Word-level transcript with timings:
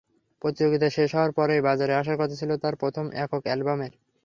প্রতিযোগিতা 0.41 0.87
শেষ 0.89 1.09
হওয়ার 1.15 1.31
পরই 1.31 1.65
বাজারে 1.67 1.93
আসার 1.95 2.19
কথা 2.21 2.35
ছিল 2.35 2.51
তাঁর 2.57 2.75
প্রথম 2.81 3.05
একক 3.15 3.41
অ্যালবামের। 3.45 3.93